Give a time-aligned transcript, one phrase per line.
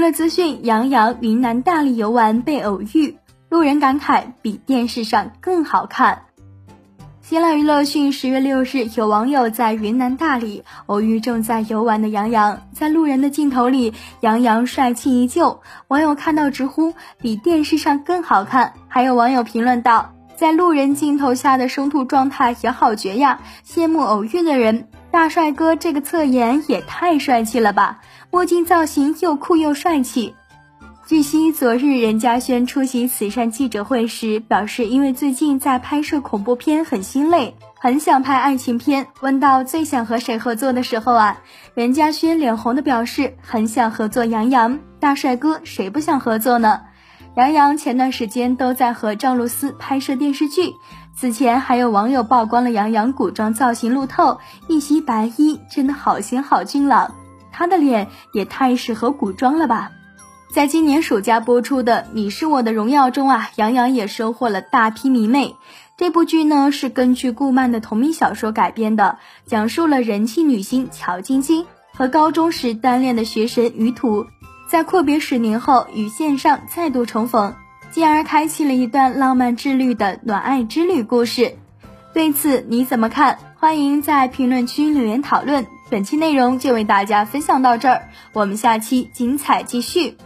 [0.00, 3.18] 娱乐资讯：杨洋云南大理游玩被偶遇，
[3.50, 6.22] 路人感慨比电视上更好看。
[7.20, 15.60] 新浪娱乐讯，十月六日，有网友在云南大理偶遇正在游玩的杨洋，在路人的镜头里，杨洋帅气依旧。
[15.88, 24.88] 网友看到直呼比电视上更好看，还有网友评论道，在路人镜头下的生图状态也好绝呀，羡慕偶遇的人。
[25.12, 28.00] 大帅哥这个侧颜也太帅气了吧，
[28.30, 30.36] 墨镜造型又酷又帅气。
[31.04, 39.08] 据悉，昨日任嘉轩出席慈善记者会时表示，因为最近在拍摄恐怖片很心累，很想拍爱情片。
[39.20, 41.40] 问到最想和谁合作的时候啊，
[41.74, 46.82] 任嘉轩脸红的表示很想合作杨洋大帅哥，谁不想合作呢？
[47.36, 50.74] 杨洋前段时间都在和赵露思拍摄电视剧，
[51.14, 57.14] 此前还有网友曝光了杨洋古装造型路透，一袭白衣真的好仙好俊朗，
[57.52, 59.92] 他的脸也太适合古装了吧。
[60.52, 65.54] 在今年暑假播出的《你是我的荣耀》中啊，杨洋也收获了大批迷妹。
[65.96, 74.26] 这部剧呢是根据顾漫的同名小说改编的，讲述了人气女星乔晶晶和高中时单恋的学神于途，
[74.70, 77.56] 在阔别十年后与线上再度重逢，
[77.90, 81.56] 进而开启了一段浪漫治愈的暖爱之旅故事。
[82.14, 83.36] 对此你怎么看？
[83.58, 85.66] 欢迎在评论区留言讨论。
[85.90, 90.16] 本期内容就为大家分享到这儿，我们下期精彩继续。